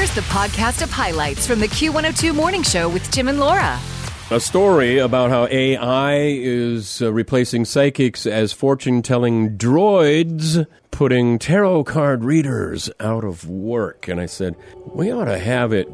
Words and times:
Here's 0.00 0.14
the 0.14 0.22
podcast 0.22 0.80
of 0.80 0.90
highlights 0.90 1.46
from 1.46 1.60
the 1.60 1.66
Q102 1.66 2.34
Morning 2.34 2.62
Show 2.62 2.88
with 2.88 3.02
Tim 3.10 3.28
and 3.28 3.38
Laura. 3.38 3.78
A 4.30 4.40
story 4.40 4.96
about 4.96 5.28
how 5.28 5.46
AI 5.48 6.16
is 6.22 7.02
uh, 7.02 7.12
replacing 7.12 7.66
psychics 7.66 8.24
as 8.24 8.50
fortune 8.50 9.02
telling 9.02 9.58
droids, 9.58 10.66
putting 10.90 11.38
tarot 11.38 11.84
card 11.84 12.24
readers 12.24 12.88
out 12.98 13.24
of 13.24 13.46
work. 13.46 14.08
And 14.08 14.18
I 14.18 14.24
said, 14.24 14.56
we 14.86 15.12
ought 15.12 15.26
to 15.26 15.38
have 15.38 15.74
it 15.74 15.86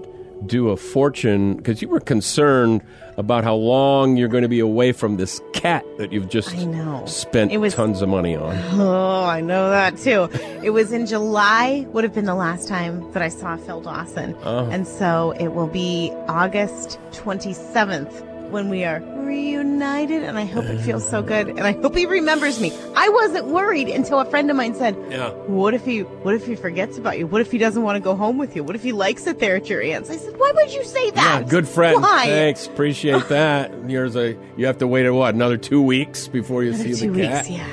do 0.44 0.68
a 0.68 0.76
fortune 0.76 1.56
because 1.56 1.80
you 1.80 1.88
were 1.88 2.00
concerned 2.00 2.82
about 3.16 3.42
how 3.44 3.54
long 3.54 4.16
you're 4.18 4.28
going 4.28 4.42
to 4.42 4.48
be 4.48 4.60
away 4.60 4.92
from 4.92 5.16
this 5.16 5.40
cat 5.54 5.82
that 5.96 6.12
you've 6.12 6.28
just 6.28 6.54
I 6.54 6.64
know. 6.64 7.02
spent 7.06 7.58
was- 7.58 7.74
tons 7.74 8.02
of 8.02 8.08
money 8.10 8.36
on. 8.36 8.54
Oh, 8.78 9.24
I 9.24 9.40
know 9.40 9.70
that 9.70 9.96
too. 9.96 10.28
It 10.62 10.70
was 10.70 10.92
in 10.92 11.06
July, 11.06 11.86
would 11.92 12.04
have 12.04 12.12
been 12.14 12.26
the 12.26 12.34
last 12.34 12.68
time 12.68 13.10
that 13.12 13.22
I 13.22 13.28
saw 13.30 13.56
Phil 13.56 13.80
Dawson. 13.80 14.36
Oh. 14.44 14.68
And 14.70 14.86
so 14.86 15.32
it 15.40 15.48
will 15.54 15.68
be 15.68 16.12
August 16.28 16.98
27th 17.12 18.50
when 18.50 18.68
we 18.68 18.84
are 18.84 19.00
reunited. 19.16 19.55
And 19.82 20.38
I 20.38 20.44
hope 20.44 20.64
it 20.64 20.80
feels 20.80 21.08
so 21.08 21.22
good. 21.22 21.48
And 21.48 21.60
I 21.60 21.72
hope 21.72 21.94
he 21.96 22.06
remembers 22.06 22.60
me. 22.60 22.72
I 22.96 23.08
wasn't 23.08 23.46
worried 23.46 23.88
until 23.88 24.20
a 24.20 24.24
friend 24.24 24.50
of 24.50 24.56
mine 24.56 24.74
said, 24.74 24.96
Yeah. 25.10 25.30
What 25.30 25.74
if 25.74 25.84
he 25.84 26.00
what 26.00 26.34
if 26.34 26.46
he 26.46 26.56
forgets 26.56 26.98
about 26.98 27.18
you? 27.18 27.26
What 27.26 27.40
if 27.40 27.50
he 27.52 27.58
doesn't 27.58 27.82
want 27.82 27.96
to 27.96 28.00
go 28.00 28.14
home 28.16 28.38
with 28.38 28.56
you? 28.56 28.64
What 28.64 28.74
if 28.76 28.82
he 28.82 28.92
likes 28.92 29.26
it 29.26 29.38
there 29.38 29.56
at 29.56 29.68
your 29.68 29.82
aunt's? 29.82 30.10
I 30.10 30.16
said, 30.16 30.36
Why 30.38 30.52
would 30.54 30.72
you 30.72 30.84
say 30.84 31.10
that? 31.10 31.42
Yeah, 31.42 31.48
good 31.48 31.68
friend. 31.68 32.02
Why? 32.02 32.26
Thanks. 32.26 32.66
Appreciate 32.66 33.28
that. 33.28 33.72
Here's 33.86 34.16
a 34.16 34.36
you 34.56 34.66
have 34.66 34.78
to 34.78 34.86
wait 34.86 35.08
what 35.10 35.34
another 35.34 35.56
two 35.56 35.82
weeks 35.82 36.28
before 36.28 36.62
you 36.62 36.72
Another 36.72 36.94
see 36.94 37.08
the 37.08 37.22
cat. 37.22 37.44
weeks, 37.46 37.50
yeah. 37.58 37.68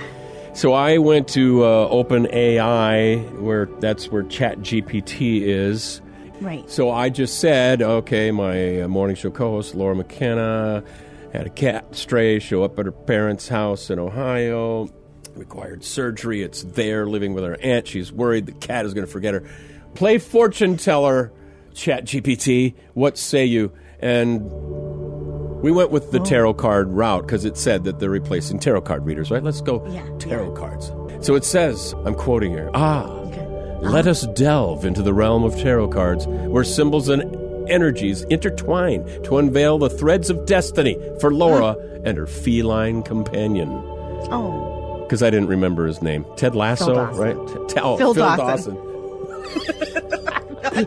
So 0.53 0.73
I 0.73 0.99
went 0.99 1.27
to 1.29 1.63
uh, 1.63 1.89
OpenAI, 1.89 3.39
where 3.39 3.65
that's 3.79 4.11
where 4.11 4.23
ChatGPT 4.23 5.41
is. 5.41 5.99
Right. 6.41 6.69
So 6.69 6.91
I 6.91 7.09
just 7.09 7.39
said, 7.39 7.81
okay, 7.81 8.29
my 8.31 8.81
uh, 8.81 8.87
morning 8.87 9.15
show 9.15 9.31
co-host 9.31 9.73
Laura 9.75 9.95
McKenna 9.95 10.83
had 11.33 11.47
a 11.47 11.49
cat 11.49 11.95
stray 11.95 12.39
show 12.39 12.63
up 12.63 12.77
at 12.79 12.85
her 12.85 12.91
parents' 12.91 13.47
house 13.47 13.89
in 13.89 13.99
Ohio. 13.99 14.89
Required 15.35 15.83
surgery. 15.83 16.43
It's 16.43 16.63
there, 16.63 17.07
living 17.07 17.33
with 17.33 17.43
her 17.43 17.57
aunt. 17.61 17.87
She's 17.87 18.11
worried 18.11 18.45
the 18.45 18.51
cat 18.51 18.85
is 18.85 18.93
going 18.93 19.05
to 19.05 19.11
forget 19.11 19.33
her. 19.33 19.43
Play 19.95 20.19
fortune 20.19 20.77
teller, 20.77 21.33
ChatGPT. 21.73 22.75
What 22.93 23.17
say 23.17 23.45
you? 23.45 23.71
And 23.99 24.43
we 25.61 25.71
went 25.71 25.89
with 25.91 26.11
the 26.11 26.19
tarot 26.19 26.55
card 26.55 26.89
route 26.89 27.25
because 27.25 27.45
it 27.45 27.57
said 27.57 27.85
that 27.85 27.99
they're 27.99 28.09
replacing 28.09 28.59
tarot 28.59 28.81
card 28.81 29.05
readers, 29.05 29.31
right? 29.31 29.41
Let's 29.41 29.61
go 29.61 29.85
Yeah, 29.89 30.07
tarot 30.19 30.51
cards. 30.51 30.91
So 31.25 31.35
it 31.35 31.45
says, 31.45 31.95
I'm 32.05 32.15
quoting 32.15 32.51
here, 32.51 32.69
ah, 32.73 33.05
let 33.81 34.05
us 34.05 34.27
delve 34.35 34.85
into 34.85 35.01
the 35.01 35.13
realm 35.13 35.43
of 35.43 35.55
tarot 35.57 35.87
cards 35.87 36.27
where 36.27 36.63
symbols 36.63 37.09
and 37.09 37.23
energies 37.69 38.21
intertwine 38.23 39.05
to 39.23 39.37
unveil 39.37 39.77
the 39.77 39.89
threads 39.89 40.29
of 40.29 40.45
destiny 40.45 40.97
for 41.19 41.33
Laura 41.33 41.75
and 42.03 42.17
her 42.17 42.27
feline 42.27 43.03
companion. 43.03 43.69
Oh. 44.31 44.99
Because 45.03 45.21
I 45.23 45.29
didn't 45.29 45.49
remember 45.49 45.85
his 45.85 46.01
name. 46.01 46.25
Ted 46.37 46.55
Lasso, 46.55 46.93
Dawson. 46.93 47.21
right? 47.21 47.69
T- 47.69 47.79
oh, 47.81 47.97
Phil 47.97 48.13
Phil 48.13 48.23
Dawson. 48.35 48.75
Dawson. 48.75 48.89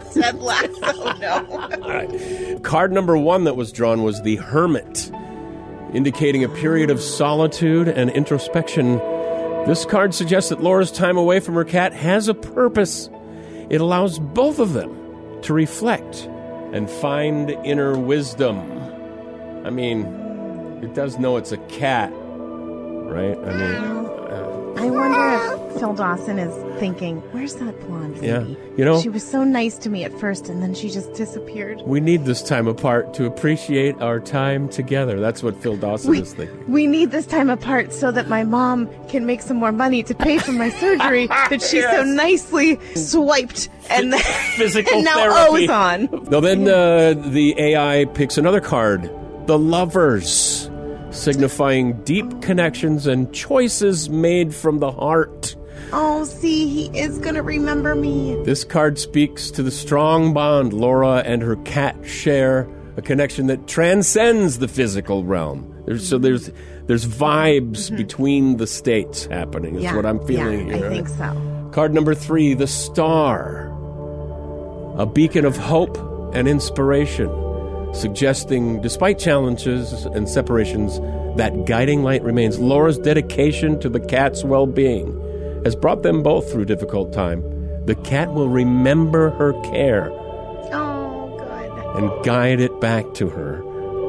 Ted 0.14 0.38
Lasso, 0.40 1.12
no. 1.18 1.46
All 1.82 1.90
right. 1.90 2.62
Card 2.62 2.92
number 2.92 3.16
one 3.16 3.44
that 3.44 3.54
was 3.56 3.70
drawn 3.72 4.02
was 4.02 4.22
the 4.22 4.36
Hermit, 4.36 5.10
indicating 5.94 6.42
a 6.42 6.48
period 6.48 6.90
of 6.90 7.00
solitude 7.00 7.88
and 7.88 8.10
introspection. 8.10 8.96
This 9.66 9.84
card 9.84 10.14
suggests 10.14 10.50
that 10.50 10.62
Laura's 10.62 10.90
time 10.90 11.16
away 11.16 11.40
from 11.40 11.54
her 11.54 11.64
cat 11.64 11.92
has 11.92 12.28
a 12.28 12.34
purpose. 12.34 13.08
It 13.70 13.80
allows 13.80 14.18
both 14.18 14.58
of 14.58 14.72
them 14.72 14.96
to 15.42 15.52
reflect 15.52 16.28
and 16.72 16.88
find 16.90 17.50
inner 17.64 17.98
wisdom. 17.98 18.58
I 19.64 19.70
mean, 19.70 20.06
it 20.82 20.94
does 20.94 21.18
know 21.18 21.36
it's 21.36 21.52
a 21.52 21.58
cat, 21.68 22.10
right? 22.12 23.38
I 23.38 23.52
mean, 23.56 23.74
uh, 23.74 24.74
I 24.76 24.90
wonder 24.90 25.54
if 25.54 25.55
Phil 25.78 25.92
Dawson 25.94 26.38
is 26.38 26.54
thinking, 26.80 27.16
"Where's 27.32 27.54
that 27.56 27.78
blonde 27.86 28.18
Yeah. 28.22 28.44
You 28.76 28.84
know- 28.84 29.00
she 29.00 29.08
was 29.08 29.22
so 29.22 29.44
nice 29.44 29.76
to 29.78 29.90
me 29.90 30.04
at 30.04 30.18
first, 30.18 30.48
and 30.48 30.62
then 30.62 30.74
she 30.74 30.88
just 30.90 31.12
disappeared." 31.14 31.82
we 31.86 32.00
need 32.00 32.24
this 32.24 32.42
time 32.42 32.66
apart 32.66 33.12
to 33.14 33.26
appreciate 33.26 34.00
our 34.00 34.18
time 34.20 34.68
together. 34.68 35.20
That's 35.20 35.42
what 35.42 35.56
Phil 35.62 35.76
Dawson 35.76 36.10
We, 36.10 36.20
is 36.22 36.32
thinking. 36.34 36.64
we 36.66 36.86
need 36.86 37.10
this 37.10 37.26
time 37.26 37.50
apart 37.50 37.92
so 37.92 38.10
that 38.12 38.28
my 38.28 38.42
mom 38.44 38.88
can 39.08 39.26
make 39.26 39.42
some 39.42 39.56
more 39.58 39.72
money 39.72 40.02
to 40.04 40.14
pay 40.14 40.38
for 40.38 40.52
my 40.52 40.70
surgery 40.70 41.26
that 41.50 41.60
she 41.62 41.80
so 41.82 42.02
nicely 42.04 42.78
swiped 42.94 43.68
and 43.90 44.12
then 44.12 44.20
Physical 44.56 44.94
and 44.96 45.04
now 45.04 45.14
therapy. 45.14 45.64
owes 45.64 45.70
on. 45.70 46.08
No, 46.30 46.40
then 46.40 46.66
uh, 46.68 47.14
the 47.30 47.54
AI 47.58 48.04
picks 48.14 48.38
another 48.38 48.60
card, 48.60 49.10
the 49.46 49.58
lovers, 49.58 50.70
signifying 51.10 51.92
deep 52.04 52.42
connections 52.42 53.06
and 53.06 53.32
choices 53.32 54.10
made 54.10 54.54
from 54.54 54.78
the 54.80 54.90
heart. 54.90 55.56
Oh, 55.92 56.24
see, 56.24 56.68
he 56.68 56.98
is 56.98 57.18
gonna 57.18 57.42
remember 57.42 57.94
me. 57.94 58.36
This 58.44 58.64
card 58.64 58.98
speaks 58.98 59.50
to 59.52 59.62
the 59.62 59.70
strong 59.70 60.34
bond 60.34 60.72
Laura 60.72 61.22
and 61.24 61.42
her 61.42 61.56
cat 61.56 61.96
share, 62.04 62.68
a 62.96 63.02
connection 63.02 63.46
that 63.46 63.66
transcends 63.66 64.58
the 64.58 64.68
physical 64.68 65.24
realm. 65.24 65.72
There's, 65.86 66.06
so 66.08 66.18
there's 66.18 66.50
there's 66.86 67.06
vibes 67.06 67.96
between 67.96 68.56
the 68.56 68.66
states 68.66 69.26
happening. 69.26 69.76
Is 69.76 69.82
Mm-hmm. 69.82 69.84
yeah, 69.84 69.96
what 69.96 70.06
I'm 70.06 70.24
feeling 70.26 70.68
yeah, 70.68 70.76
here. 70.76 70.86
I 70.86 70.88
think 70.88 71.08
so. 71.08 71.70
Card 71.72 71.92
number 71.94 72.14
three, 72.14 72.54
the 72.54 72.66
star. 72.66 73.72
A 74.98 75.04
beacon 75.06 75.44
of 75.44 75.56
hope 75.56 75.96
and 76.34 76.48
inspiration, 76.48 77.28
suggesting, 77.94 78.80
despite 78.80 79.18
challenges 79.18 79.92
and 80.06 80.28
separations, 80.28 80.98
that 81.36 81.66
guiding 81.66 82.02
light 82.02 82.22
remains. 82.22 82.58
Laura's 82.58 82.98
dedication 82.98 83.78
to 83.80 83.88
the 83.90 84.00
cat's 84.00 84.42
well 84.42 84.66
being 84.66 85.12
has 85.66 85.74
brought 85.74 86.02
them 86.04 86.22
both 86.22 86.50
through 86.52 86.64
difficult 86.64 87.12
time. 87.12 87.42
The 87.86 87.96
cat 87.96 88.32
will 88.32 88.48
remember 88.48 89.30
her 89.30 89.52
care 89.64 90.10
Oh, 90.72 91.36
good. 91.38 92.02
and 92.04 92.24
guide 92.24 92.60
it 92.60 92.80
back 92.80 93.04
to 93.14 93.28
her. 93.28 93.62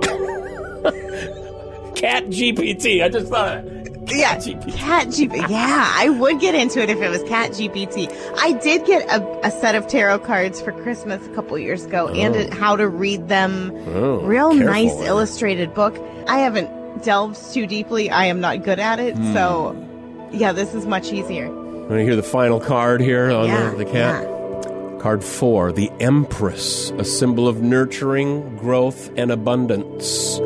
Cat 1.96 2.26
GPT. 2.28 3.04
I 3.04 3.10
just 3.10 3.28
thought. 3.30 3.64
Yeah, 4.10 4.38
GPT. 4.38 4.74
Cat 4.76 5.08
GPT. 5.08 5.50
Yeah, 5.50 5.92
I 5.96 6.10
would 6.10 6.40
get 6.40 6.54
into 6.54 6.80
it 6.82 6.90
if 6.92 7.00
it 7.02 7.10
was 7.10 7.24
Cat 7.24 7.52
GPT. 7.52 8.08
I 8.38 8.52
did 8.54 8.86
get 8.86 9.08
a, 9.10 9.48
a 9.48 9.50
set 9.52 9.74
of 9.74 9.88
tarot 9.88 10.20
cards 10.20 10.62
for 10.62 10.72
Christmas 10.72 11.26
a 11.26 11.30
couple 11.34 11.58
years 11.58 11.86
ago 11.86 12.08
and 12.10 12.36
a, 12.36 12.54
how 12.56 12.76
to 12.76 12.88
read 12.88 13.28
them. 13.30 13.72
Oh, 13.88 14.22
Real 14.22 14.52
careful 14.52 14.68
nice 14.68 14.94
there. 14.96 15.08
illustrated 15.08 15.74
book. 15.74 15.98
I 16.28 16.38
haven't 16.38 17.04
delved 17.04 17.52
too 17.52 17.66
deeply. 17.66 18.10
I 18.12 18.26
am 18.26 18.40
not 18.42 18.64
good 18.64 18.80
at 18.80 19.00
it. 19.00 19.16
Hmm. 19.16 19.34
So, 19.34 19.84
yeah, 20.32 20.52
this 20.52 20.74
is 20.74 20.86
much 20.86 21.12
easier. 21.12 21.50
Want 21.50 21.90
to 21.90 22.04
hear 22.04 22.16
the 22.16 22.24
final 22.24 22.60
card 22.60 23.02
here 23.02 23.32
on 23.32 23.48
yeah, 23.48 23.70
the, 23.70 23.78
the 23.78 23.86
cat? 23.86 24.24
yeah. 24.24 25.00
Card 25.00 25.24
four, 25.24 25.72
the 25.72 25.90
Empress, 26.00 26.90
a 26.92 27.06
symbol 27.06 27.48
of 27.48 27.62
nurturing, 27.62 28.58
growth, 28.58 29.10
and 29.16 29.32
abundance. 29.32 30.38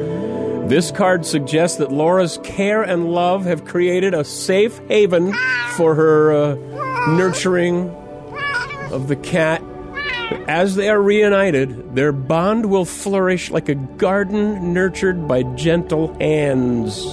This 0.69 0.91
card 0.91 1.25
suggests 1.25 1.77
that 1.77 1.91
Laura's 1.91 2.37
care 2.43 2.83
and 2.83 3.11
love 3.11 3.45
have 3.45 3.65
created 3.65 4.13
a 4.13 4.23
safe 4.23 4.79
haven 4.87 5.33
for 5.77 5.95
her 5.95 6.31
uh, 6.31 6.55
nurturing 7.15 7.89
of 8.91 9.07
the 9.07 9.15
cat. 9.15 9.63
As 10.47 10.75
they 10.75 10.89
are 10.89 11.01
reunited, 11.01 11.95
their 11.95 12.11
bond 12.11 12.67
will 12.67 12.85
flourish 12.85 13.49
like 13.51 13.67
a 13.67 13.75
garden 13.75 14.73
nurtured 14.73 15.27
by 15.27 15.43
gentle 15.43 16.13
hands 16.19 17.05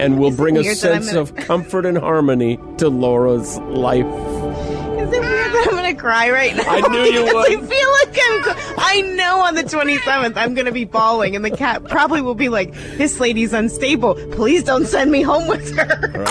and 0.00 0.18
will 0.18 0.30
Is 0.30 0.36
bring 0.36 0.56
a 0.56 0.60
weird 0.60 0.76
that 0.78 0.94
I'm 0.94 1.02
sense 1.02 1.08
gonna- 1.14 1.20
of 1.22 1.34
comfort 1.36 1.86
and 1.86 1.98
harmony 1.98 2.58
to 2.78 2.88
Laura's 2.88 3.58
life. 3.58 4.04
Is 4.06 5.12
it 5.12 5.20
weird 5.20 5.52
that 5.52 5.66
I'm 5.68 5.74
gonna 5.76 5.94
cry 5.94 6.30
right 6.30 6.56
now? 6.56 6.64
I 6.66 6.80
knew 6.88 6.98
you 7.00 7.24
Because 7.24 7.46
I 7.50 7.56
would. 7.56 7.68
feel 7.68 7.90
like 7.92 8.18
I'm. 8.22 8.74
I 8.78 9.00
know 9.14 9.40
on 9.40 9.54
the 9.54 9.62
27th 9.64 10.36
I'm 10.36 10.54
gonna 10.54 10.72
be 10.72 10.84
bawling, 10.84 11.36
and 11.36 11.44
the 11.44 11.50
cat 11.50 11.84
probably 11.84 12.20
will 12.22 12.34
be 12.34 12.48
like, 12.48 12.72
"This 12.96 13.20
lady's 13.20 13.52
unstable. 13.52 14.14
Please 14.32 14.62
don't 14.64 14.86
send 14.86 15.10
me 15.12 15.22
home 15.22 15.46
with 15.48 15.74
her." 15.76 16.24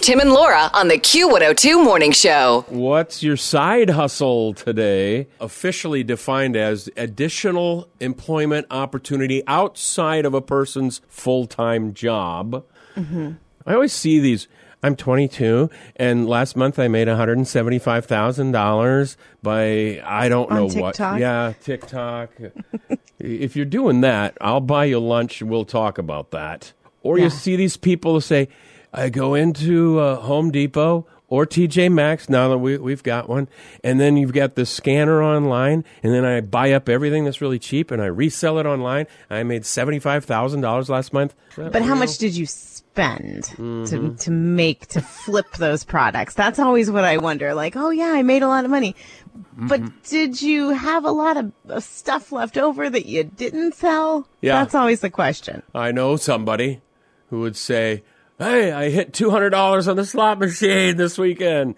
Tim 0.00 0.20
and 0.20 0.32
Laura 0.34 0.70
on 0.74 0.88
the 0.88 0.98
Q102 0.98 1.82
Morning 1.82 2.12
Show. 2.12 2.66
What's 2.68 3.22
your 3.22 3.38
side 3.38 3.88
hustle 3.88 4.52
today? 4.52 5.28
Officially 5.40 6.04
defined 6.04 6.56
as 6.56 6.90
additional 6.94 7.88
employment 8.00 8.66
opportunity 8.70 9.42
outside 9.46 10.26
of 10.26 10.34
a 10.34 10.42
person's 10.42 11.00
full 11.08 11.46
time 11.46 11.94
job. 11.94 12.64
I 12.96 13.74
always 13.74 13.92
see 13.92 14.18
these. 14.20 14.46
I'm 14.82 14.96
22, 14.96 15.70
and 15.96 16.28
last 16.28 16.56
month 16.56 16.78
I 16.78 16.88
made 16.88 17.08
$175,000 17.08 19.16
by 19.42 20.02
I 20.04 20.28
don't 20.28 20.50
On 20.50 20.56
know 20.56 20.68
TikTok? 20.68 21.12
what. 21.12 21.20
Yeah, 21.20 21.52
TikTok. 21.62 22.30
if 23.18 23.56
you're 23.56 23.64
doing 23.64 24.02
that, 24.02 24.36
I'll 24.40 24.60
buy 24.60 24.86
you 24.86 24.98
lunch. 25.00 25.42
We'll 25.42 25.64
talk 25.64 25.98
about 25.98 26.30
that. 26.32 26.72
Or 27.02 27.18
Yeah. 27.18 27.24
you 27.24 27.30
see 27.30 27.56
these 27.56 27.76
people 27.76 28.20
say, 28.20 28.48
I 28.92 29.08
go 29.08 29.34
into 29.34 29.98
uh, 29.98 30.16
Home 30.16 30.50
Depot 30.50 31.06
or 31.28 31.46
TJ 31.46 31.90
Maxx. 31.90 32.28
Now 32.28 32.48
that 32.48 32.58
we, 32.58 32.76
we've 32.78 33.02
got 33.02 33.28
one, 33.28 33.48
and 33.82 33.98
then 33.98 34.16
you've 34.16 34.32
got 34.32 34.54
the 34.54 34.66
scanner 34.66 35.22
online, 35.22 35.84
and 36.02 36.12
then 36.12 36.24
I 36.24 36.40
buy 36.42 36.72
up 36.72 36.88
everything 36.88 37.24
that's 37.24 37.40
really 37.40 37.58
cheap 37.58 37.90
and 37.90 38.00
I 38.02 38.06
resell 38.06 38.58
it 38.58 38.66
online. 38.66 39.06
I 39.30 39.42
made 39.42 39.64
seventy 39.66 39.98
five 39.98 40.24
thousand 40.24 40.60
dollars 40.60 40.88
last 40.90 41.12
month. 41.12 41.34
But 41.56 41.82
how 41.82 41.94
much 41.94 42.18
did 42.18 42.36
you 42.36 42.46
spend 42.94 43.44
to 43.88 44.14
to 44.14 44.30
make 44.30 44.86
to 44.86 45.00
flip 45.00 45.50
those 45.56 45.84
products? 45.84 46.34
That's 46.34 46.58
always 46.60 46.90
what 46.90 47.04
I 47.04 47.16
wonder. 47.18 47.52
Like, 47.52 47.74
oh 47.76 47.90
yeah, 47.90 48.12
I 48.12 48.22
made 48.22 48.42
a 48.42 48.48
lot 48.48 48.64
of 48.64 48.70
money. 48.70 48.94
But 49.56 50.04
did 50.04 50.40
you 50.40 50.70
have 50.70 51.04
a 51.04 51.10
lot 51.10 51.36
of, 51.36 51.52
of 51.68 51.82
stuff 51.82 52.30
left 52.30 52.56
over 52.56 52.88
that 52.88 53.06
you 53.06 53.24
didn't 53.24 53.74
sell? 53.74 54.28
Yeah. 54.40 54.60
That's 54.60 54.76
always 54.76 55.00
the 55.00 55.10
question. 55.10 55.62
I 55.74 55.90
know 55.90 56.14
somebody 56.14 56.82
who 57.30 57.40
would 57.40 57.56
say, 57.56 58.04
"Hey, 58.38 58.70
I 58.70 58.90
hit 58.90 59.12
two 59.12 59.30
hundred 59.30 59.50
dollars 59.50 59.88
on 59.88 59.96
the 59.96 60.04
slot 60.06 60.38
machine 60.38 60.96
this 60.96 61.18
weekend." 61.18 61.74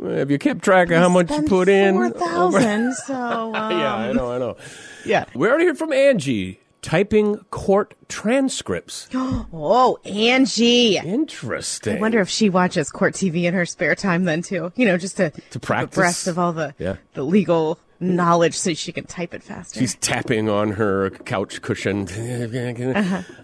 Have 0.00 0.30
you 0.30 0.38
kept 0.38 0.62
track 0.62 0.90
of 0.90 0.98
how 0.98 1.08
much 1.08 1.30
you 1.30 1.42
put 1.42 1.68
in? 1.68 1.94
Four 1.94 2.10
thousand. 2.10 2.94
So 2.94 3.14
um, 3.14 3.54
yeah, 3.80 3.94
I 3.94 4.12
know, 4.12 4.30
I 4.30 4.38
know. 4.38 4.56
yeah. 5.04 5.24
We 5.34 5.48
already 5.48 5.66
heard 5.66 5.78
from 5.78 5.92
Angie 5.92 6.60
typing 6.86 7.36
court 7.50 7.94
transcripts. 8.08 9.08
Oh, 9.52 9.98
Angie. 10.04 10.98
Interesting. 10.98 11.96
I 11.96 12.00
wonder 12.00 12.20
if 12.20 12.28
she 12.28 12.48
watches 12.50 12.90
court 12.90 13.14
TV 13.14 13.44
in 13.44 13.54
her 13.54 13.66
spare 13.66 13.94
time 13.96 14.24
then 14.24 14.42
too. 14.42 14.72
You 14.76 14.86
know, 14.86 14.96
just 14.96 15.16
to 15.16 15.30
To 15.50 15.58
practice? 15.58 15.96
abreast 15.96 16.26
of 16.28 16.38
all 16.38 16.52
the 16.52 16.74
Yeah. 16.78 16.96
the 17.14 17.22
legal 17.24 17.78
knowledge 17.98 18.54
so 18.54 18.72
she 18.74 18.92
can 18.92 19.04
type 19.04 19.34
it 19.34 19.42
faster. 19.42 19.80
She's 19.80 19.94
tapping 19.96 20.48
on 20.48 20.72
her 20.72 21.10
couch 21.10 21.60
cushion. 21.62 22.06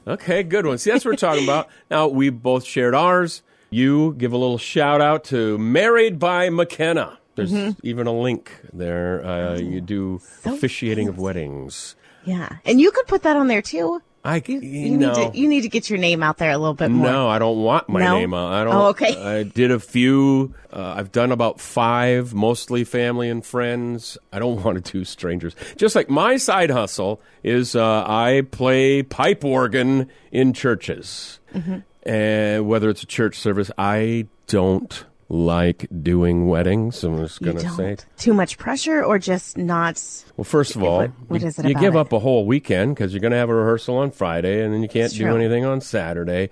Okay, 0.06 0.42
good 0.42 0.66
one. 0.66 0.78
See, 0.78 0.90
that's 0.90 1.04
what 1.04 1.12
we're 1.12 1.16
talking 1.16 1.44
about. 1.44 1.68
Now, 1.90 2.06
we 2.08 2.30
both 2.30 2.64
shared 2.64 2.94
ours. 2.94 3.42
You 3.70 4.14
give 4.18 4.32
a 4.32 4.36
little 4.38 4.58
shout 4.58 5.00
out 5.00 5.24
to 5.24 5.58
Married 5.58 6.18
by 6.18 6.48
McKenna. 6.50 7.18
There's 7.34 7.52
even 7.82 8.06
a 8.06 8.12
link 8.12 8.52
there. 8.72 9.24
Uh, 9.24 9.56
you 9.58 9.80
do 9.80 10.20
So 10.42 10.54
officiating 10.54 11.08
of 11.08 11.18
weddings. 11.18 11.96
Yeah, 12.24 12.56
and 12.64 12.80
you 12.80 12.90
could 12.90 13.06
put 13.06 13.22
that 13.22 13.36
on 13.36 13.48
there 13.48 13.62
too. 13.62 14.00
I 14.24 14.40
You, 14.46 14.60
you 14.60 14.90
you 14.92 14.96
know. 14.98 15.12
need 15.14 15.32
to 15.32 15.38
you 15.38 15.48
need 15.48 15.60
to 15.62 15.68
get 15.68 15.90
your 15.90 15.98
name 15.98 16.22
out 16.22 16.38
there 16.38 16.52
a 16.52 16.56
little 16.56 16.74
bit 16.74 16.92
more. 16.92 17.06
No, 17.10 17.28
I 17.28 17.40
don't 17.40 17.60
want 17.60 17.88
my 17.88 17.98
No? 18.04 18.18
name 18.18 18.32
on. 18.34 18.52
I 18.52 18.62
don't. 18.64 18.72
Oh, 18.74 18.86
okay. 18.90 19.16
I 19.38 19.42
did 19.42 19.72
a 19.72 19.80
few. 19.80 20.54
Uh, 20.72 20.94
I've 20.96 21.10
done 21.10 21.32
about 21.32 21.60
five, 21.60 22.32
mostly 22.32 22.84
family 22.84 23.28
and 23.28 23.44
friends. 23.44 24.16
I 24.32 24.38
don't 24.38 24.62
want 24.62 24.84
to 24.84 24.92
do 24.92 25.04
strangers. 25.04 25.56
Just 25.76 25.96
like 25.96 26.08
my 26.08 26.36
side 26.36 26.70
hustle 26.70 27.20
is, 27.42 27.74
uh, 27.74 28.04
I 28.06 28.42
play 28.52 29.02
pipe 29.02 29.44
organ 29.44 30.08
in 30.30 30.52
churches, 30.52 31.40
Mm-hmm. 31.52 31.78
and 32.08 32.68
whether 32.68 32.88
it's 32.90 33.02
a 33.02 33.06
church 33.06 33.36
service, 33.38 33.70
I 33.76 34.26
don't 34.46 35.04
like 35.34 35.88
doing 36.02 36.46
weddings. 36.46 37.02
I'm 37.02 37.16
just 37.16 37.40
gonna 37.40 37.60
say. 37.74 37.96
Too 38.18 38.34
much 38.34 38.58
pressure 38.58 39.02
or 39.02 39.18
just 39.18 39.56
not. 39.56 39.98
Well, 40.36 40.44
first 40.44 40.76
of 40.76 40.82
all, 40.82 40.98
What- 40.98 41.10
what 41.28 41.40
you, 41.40 41.46
is 41.48 41.58
it 41.58 41.64
you 41.66 41.74
give 41.74 41.94
it? 41.94 41.98
up 41.98 42.12
a 42.12 42.18
whole 42.18 42.44
weekend 42.44 42.94
because 42.94 43.14
you're 43.14 43.20
going 43.20 43.30
to 43.32 43.38
have 43.38 43.48
a 43.48 43.54
rehearsal 43.54 43.96
on 43.96 44.10
Friday, 44.10 44.62
and 44.62 44.74
then 44.74 44.82
you 44.82 44.88
can't 44.88 45.06
It's 45.06 45.14
do 45.14 45.24
true. 45.24 45.34
anything 45.36 45.64
on 45.64 45.80
Saturday. 45.80 46.50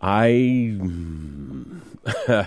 I 0.00 0.78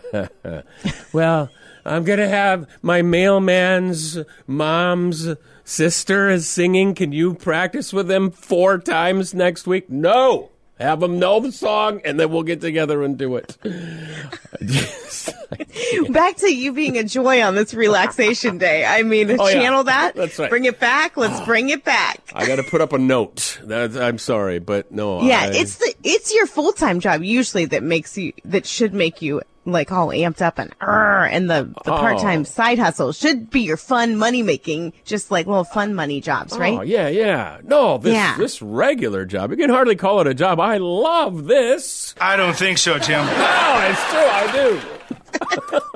well, 1.14 1.50
I'm 1.86 2.04
going 2.04 2.20
to 2.20 2.28
have 2.30 2.68
my 2.82 3.02
mailman's 3.02 4.18
mom's 4.48 5.28
sister 5.66 6.30
is 6.30 6.48
singing. 6.50 6.96
Can 6.96 7.12
you 7.12 7.34
practice 7.36 7.92
with 7.94 8.08
them 8.08 8.32
four 8.32 8.78
times 8.78 9.34
next 9.34 9.68
week? 9.68 9.90
No. 9.90 10.50
Have 10.80 11.02
them 11.02 11.20
know 11.20 11.40
the 11.40 11.52
song, 11.52 12.02
and 12.04 12.20
then 12.20 12.32
we'll 12.32 12.44
get 12.44 12.60
together 12.60 13.04
and 13.04 13.18
do 13.18 13.36
it. 13.36 13.56
Back 16.12 16.38
to 16.38 16.54
you 16.54 16.74
being 16.74 16.98
a 16.98 17.04
joy 17.04 17.44
on 17.44 17.54
this 17.54 17.76
relaxation 17.76 18.58
day. 18.58 18.84
I 18.84 19.04
mean, 19.04 19.30
Oh, 19.40 19.48
yeah. 19.48 19.54
channel 19.54 19.84
that. 19.84 20.16
That's 20.16 20.40
right. 20.40 20.50
Bring 20.50 20.66
it 20.66 20.80
back. 20.80 21.16
Let's 21.16 21.40
ah. 21.40 21.46
bring 21.46 21.70
it 21.70 21.84
back. 21.84 22.22
I 22.34 22.48
got 22.48 22.56
to 22.56 22.64
put 22.64 22.82
up 22.82 22.92
a 22.92 22.98
note. 22.98 23.60
That, 23.64 23.96
I'm 23.96 24.18
sorry, 24.18 24.58
but 24.60 24.92
no. 24.92 25.22
Yeah, 25.22 25.42
I- 25.42 25.52
it's 25.54 25.78
the 25.78 25.94
it's 26.04 26.34
your 26.34 26.48
full 26.48 26.74
time 26.74 27.00
job 27.00 27.24
usually 27.24 27.66
that 27.66 27.84
makes 27.84 28.18
you 28.18 28.34
that 28.46 28.66
should 28.66 28.94
make 28.94 29.22
you 29.22 29.42
like 29.66 29.92
all 29.92 30.08
amped 30.10 30.42
up 30.42 30.60
and 30.60 30.74
"Arr," 30.82 31.26
and 31.26 31.50
the 31.50 31.64
the 31.86 31.94
Oh. 31.94 31.98
part 31.98 32.20
time 32.20 32.46
side 32.46 32.80
hustle 32.80 33.12
should 33.12 33.50
be 33.50 33.62
your 33.62 33.78
fun 33.78 34.18
money 34.18 34.42
making, 34.44 34.94
just 35.06 35.32
like 35.32 35.46
little 35.48 35.64
fun 35.64 35.94
money 35.96 36.20
jobs, 36.22 36.58
right? 36.58 36.78
Oh, 36.80 36.82
yeah, 36.82 37.08
yeah. 37.08 37.60
No, 37.64 37.98
this 37.98 38.14
Yeah. 38.14 38.36
this 38.38 38.62
regular 38.62 39.26
job. 39.26 39.52
You 39.52 39.58
can 39.58 39.70
hardly 39.70 39.96
call 39.96 40.20
it 40.22 40.28
a 40.28 40.34
job. 40.34 40.60
I 40.60 40.78
love 40.78 41.46
this. 41.46 42.14
I 42.20 42.36
don't 42.36 42.56
think 42.56 42.78
so, 42.78 42.98
Tim. 43.00 43.26
No, 43.26 43.90
it's 43.90 44.10
true. 44.10 44.20
I 44.20 44.52
do. 44.54 44.82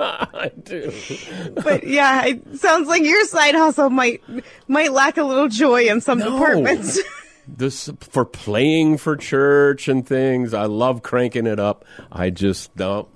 I 0.00 0.50
do. 0.64 1.52
But 1.62 1.84
yeah, 1.86 2.24
it 2.26 2.58
sounds 2.58 2.88
like 2.88 3.02
your 3.02 3.24
side 3.26 3.54
hustle 3.54 3.90
might 3.90 4.22
might 4.66 4.92
lack 4.92 5.16
a 5.16 5.22
little 5.22 5.48
joy 5.48 5.84
in 5.88 6.00
some 6.00 6.18
No. 6.18 6.32
departments. 6.32 6.98
This 7.56 7.90
for 8.00 8.24
playing 8.24 8.98
for 8.98 9.16
church 9.16 9.88
and 9.88 10.06
things. 10.06 10.52
I 10.54 10.64
love 10.66 11.02
cranking 11.02 11.46
it 11.46 11.58
up. 11.58 11.84
I 12.12 12.30
just 12.30 12.74
don't. 12.76 13.08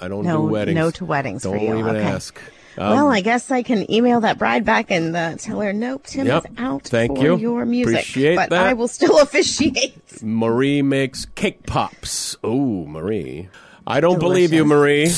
I 0.00 0.08
don't 0.08 0.24
No- 0.24 0.42
do 0.46 0.52
weddings. 0.52 0.76
no 0.76 0.90
to 0.92 1.04
weddings 1.04 1.42
for 1.42 1.56
Don't 1.56 1.60
you. 1.66 1.78
even 1.78 1.96
Okay. 1.96 2.02
ask. 2.06 2.40
Um, 2.76 2.90
well, 2.94 3.08
I 3.10 3.22
guess 3.22 3.50
I 3.50 3.62
can 3.64 3.90
email 3.90 4.20
that 4.20 4.38
bride 4.38 4.64
back 4.64 4.92
and 4.92 5.16
uh, 5.16 5.34
tell 5.36 5.60
her, 5.62 5.72
nope, 5.72 6.06
Tim 6.06 6.26
Yep. 6.28 6.44
is 6.44 6.50
out 6.58 6.82
Thank 6.84 7.16
for 7.18 7.24
you. 7.24 7.36
your 7.36 7.64
music. 7.66 7.94
Appreciate 7.96 8.36
but 8.36 8.50
that. 8.50 8.66
I 8.66 8.74
will 8.74 8.86
still 8.86 9.18
officiate. 9.22 10.22
Marie 10.22 10.82
makes 10.82 11.24
cake 11.34 11.66
pops. 11.66 12.36
Oh, 12.44 12.84
Marie. 12.86 13.48
I 13.84 14.00
don't 14.00 14.20
believe 14.20 14.52
you, 14.52 14.64
Marie. 14.64 15.08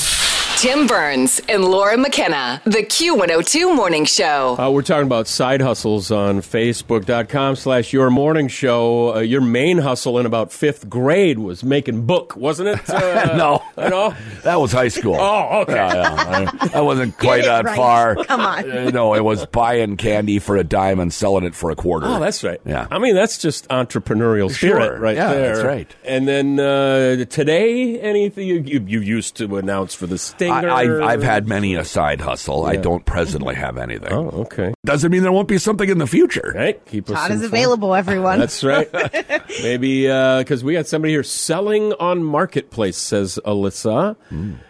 Tim 0.61 0.85
Burns 0.85 1.41
and 1.49 1.65
Laura 1.65 1.97
McKenna, 1.97 2.61
the 2.65 2.83
Q102 2.83 3.75
Morning 3.75 4.05
Show. 4.05 4.55
Uh, 4.59 4.69
we're 4.69 4.83
talking 4.83 5.07
about 5.07 5.27
side 5.27 5.59
hustles 5.59 6.11
on 6.11 6.41
Facebook.com 6.41 7.55
slash 7.55 7.91
Your 7.91 8.11
Morning 8.11 8.47
Show. 8.47 9.15
Uh, 9.15 9.19
your 9.21 9.41
main 9.41 9.79
hustle 9.79 10.19
in 10.19 10.27
about 10.27 10.51
fifth 10.51 10.87
grade 10.87 11.39
was 11.39 11.63
making 11.63 12.05
book, 12.05 12.35
wasn't 12.35 12.69
it? 12.69 12.79
Uh, 12.91 13.35
No. 13.35 13.63
You 13.75 13.89
know? 13.89 14.15
That 14.43 14.57
was 14.61 14.71
high 14.71 14.89
school. 14.89 15.15
Oh, 15.19 15.61
okay. 15.61 15.73
Yeah, 15.73 16.41
yeah. 16.41 16.51
I, 16.73 16.77
I 16.77 16.81
wasn't 16.81 17.17
quite 17.17 17.43
that 17.45 17.65
right. 17.65 17.75
far. 17.75 18.15
Come 18.25 18.41
on. 18.41 18.69
Uh, 18.69 18.89
no, 18.91 19.15
it 19.15 19.23
was 19.23 19.45
buying 19.47 19.97
candy 19.97 20.37
for 20.37 20.57
a 20.57 20.63
dime 20.63 20.99
and 20.99 21.11
selling 21.11 21.43
it 21.43 21.55
for 21.55 21.71
a 21.71 21.75
quarter. 21.75 22.05
Oh, 22.05 22.19
that's 22.19 22.43
right. 22.43 22.61
Yeah. 22.65 22.87
I 22.91 22.99
mean, 22.99 23.15
that's 23.15 23.39
just 23.39 23.67
entrepreneurial 23.69 24.51
spirit 24.51 24.83
Sure. 24.83 24.99
right 24.99 25.15
Yeah, 25.15 25.33
there. 25.33 25.55
that's 25.55 25.65
right. 25.65 25.95
And 26.05 26.27
then 26.27 26.59
uh, 26.59 27.25
today, 27.25 27.99
anything 27.99 28.47
you, 28.47 28.59
you, 28.59 28.85
you 28.87 28.99
used 28.99 29.37
to 29.37 29.57
announce 29.57 29.95
for 29.95 30.05
the 30.05 30.15
I, 30.50 30.50
Stinger? 30.59 31.01
I, 31.01 31.13
I've 31.13 31.23
had 31.23 31.47
many 31.47 31.75
a 31.75 31.85
side 31.85 32.21
hustle. 32.21 32.65
I 32.65 32.75
don't 32.75 33.05
presently 33.05 33.55
have 33.55 33.77
anything. 33.77 34.11
Oh, 34.11 34.29
okay. 34.41 34.73
Doesn't 34.85 35.11
mean 35.11 35.23
there 35.23 35.31
won't 35.31 35.47
be 35.47 35.57
something 35.57 35.89
in 35.89 35.97
the 35.97 36.07
future. 36.07 36.53
Right. 36.55 36.83
Keep 36.85 37.09
us 37.09 37.15
Todd 37.15 37.31
is 37.31 37.41
informed. 37.41 37.53
available, 37.53 37.95
everyone. 37.95 38.39
That's 38.39 38.63
right. 38.63 38.89
Maybe 39.63 40.03
because 40.03 40.63
we 40.63 40.73
got 40.73 40.87
somebody 40.87 41.13
here 41.13 41.23
selling 41.23 41.93
on 41.93 42.23
marketplace, 42.23 42.97
says 42.97 43.39
Alyssa. 43.45 44.15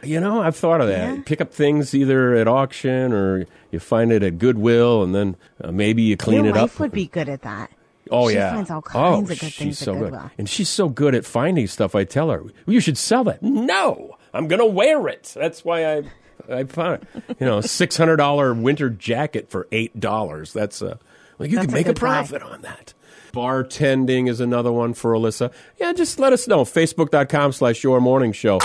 You 0.03 0.19
know, 0.19 0.41
I've 0.41 0.55
thought 0.55 0.81
of 0.81 0.87
that. 0.87 1.15
Yeah. 1.15 1.21
Pick 1.25 1.41
up 1.41 1.53
things 1.53 1.93
either 1.93 2.35
at 2.35 2.47
auction 2.47 3.13
or 3.13 3.45
you 3.71 3.79
find 3.79 4.11
it 4.11 4.23
at 4.23 4.37
Goodwill, 4.37 5.03
and 5.03 5.15
then 5.15 5.37
uh, 5.63 5.71
maybe 5.71 6.03
you 6.03 6.17
clean 6.17 6.45
Your 6.45 6.55
it 6.55 6.59
wife 6.59 6.75
up. 6.75 6.79
would 6.81 6.91
be 6.91 7.07
good 7.07 7.29
at 7.29 7.41
that. 7.43 7.71
Oh 8.09 8.27
she 8.27 8.35
yeah, 8.35 8.53
finds 8.53 8.69
all 8.69 8.79
oh, 8.79 8.89
kinds 8.89 9.31
of 9.31 9.39
good 9.39 9.51
she's 9.51 9.55
things 9.57 9.81
at 9.81 9.85
so 9.85 9.93
good, 9.93 10.01
Goodwill. 10.11 10.31
and 10.37 10.49
she's 10.49 10.69
so 10.69 10.89
good 10.89 11.15
at 11.15 11.25
finding 11.25 11.67
stuff. 11.67 11.95
I 11.95 12.03
tell 12.03 12.29
her, 12.29 12.43
you 12.65 12.79
should 12.81 12.97
sell 12.97 13.23
that. 13.25 13.41
No, 13.41 14.17
I'm 14.33 14.47
gonna 14.47 14.65
wear 14.65 15.07
it. 15.07 15.31
That's 15.35 15.63
why 15.65 15.85
I, 15.97 16.03
I 16.49 16.63
found. 16.65 17.05
You 17.39 17.45
know, 17.45 17.61
six 17.61 17.97
hundred 17.97 18.17
dollar 18.17 18.53
winter 18.53 18.89
jacket 18.89 19.49
for 19.49 19.67
eight 19.71 19.99
dollars. 19.99 20.53
That's 20.53 20.81
a 20.81 20.99
well, 21.37 21.49
you 21.49 21.55
That's 21.55 21.67
can 21.67 21.73
make 21.73 21.85
a 21.87 21.89
good 21.89 21.95
buy. 21.99 22.07
profit 22.07 22.41
on 22.43 22.61
that. 22.61 22.93
Bartending 23.33 24.29
is 24.29 24.39
another 24.39 24.71
one 24.71 24.93
for 24.93 25.13
Alyssa. 25.13 25.51
Yeah, 25.79 25.93
just 25.93 26.19
let 26.19 26.33
us 26.33 26.47
know. 26.47 26.65
Facebook.com 26.65 27.53
slash 27.53 27.83
Your 27.83 28.01
Morning 28.01 28.33
Show. 28.33 28.59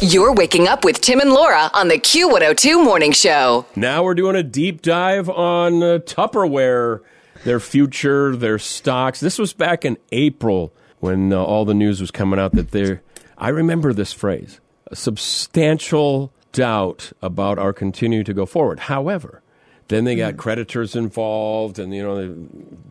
You're 0.00 0.32
waking 0.34 0.66
up 0.66 0.84
with 0.84 1.00
Tim 1.00 1.20
and 1.20 1.30
Laura 1.30 1.70
on 1.74 1.88
the 1.88 1.98
Q102 1.98 2.82
Morning 2.82 3.12
Show. 3.12 3.66
Now 3.76 4.02
we're 4.02 4.14
doing 4.14 4.34
a 4.34 4.42
deep 4.42 4.82
dive 4.82 5.28
on 5.28 5.82
uh, 5.82 5.98
Tupperware, 5.98 7.02
their 7.44 7.60
future, 7.60 8.34
their 8.34 8.58
stocks. 8.58 9.20
This 9.20 9.38
was 9.38 9.52
back 9.52 9.84
in 9.84 9.96
April 10.10 10.72
when 10.98 11.32
uh, 11.32 11.40
all 11.40 11.64
the 11.64 11.74
news 11.74 12.00
was 12.00 12.10
coming 12.10 12.40
out 12.40 12.52
that 12.52 12.72
they're. 12.72 13.02
I 13.38 13.48
remember 13.50 13.92
this 13.92 14.12
phrase: 14.12 14.58
a 14.58 14.61
substantial 14.94 16.32
doubt 16.52 17.12
about 17.22 17.58
our 17.58 17.72
continue 17.72 18.24
to 18.24 18.34
go 18.34 18.46
forward. 18.46 18.80
However, 18.80 19.41
Then 19.92 20.04
they 20.04 20.16
got 20.16 20.34
mm. 20.34 20.38
creditors 20.38 20.96
involved, 20.96 21.78
and 21.78 21.94
you 21.94 22.02
know 22.02 22.16
they 22.16 22.34